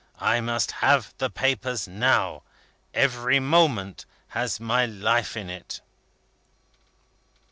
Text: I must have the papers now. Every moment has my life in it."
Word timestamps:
I 0.19 0.41
must 0.41 0.71
have 0.71 1.13
the 1.19 1.29
papers 1.29 1.87
now. 1.87 2.41
Every 2.91 3.39
moment 3.39 4.07
has 4.29 4.59
my 4.59 4.83
life 4.87 5.37
in 5.37 5.47
it." 5.47 5.79